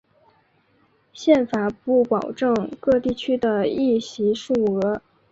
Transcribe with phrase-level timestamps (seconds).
[1.13, 4.99] 宪法不保证各地区的议席数额。